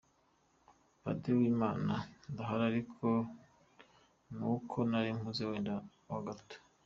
[1.01, 1.93] Padiri Uwimana:
[2.31, 3.07] Ndahari ariko
[4.37, 5.73] nuko nari mpuze wenda
[6.09, 6.57] ho gato.